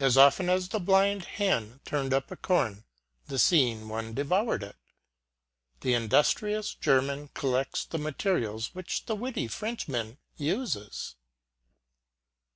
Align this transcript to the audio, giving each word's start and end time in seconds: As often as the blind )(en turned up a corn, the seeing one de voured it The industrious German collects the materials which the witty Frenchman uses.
As 0.00 0.16
often 0.16 0.48
as 0.50 0.70
the 0.70 0.80
blind 0.80 1.28
)(en 1.38 1.78
turned 1.84 2.12
up 2.12 2.32
a 2.32 2.36
corn, 2.36 2.82
the 3.28 3.38
seeing 3.38 3.88
one 3.88 4.14
de 4.14 4.24
voured 4.24 4.64
it 4.64 4.74
The 5.82 5.94
industrious 5.94 6.74
German 6.74 7.28
collects 7.34 7.84
the 7.84 7.96
materials 7.98 8.74
which 8.74 9.06
the 9.06 9.14
witty 9.14 9.46
Frenchman 9.46 10.18
uses. 10.36 11.14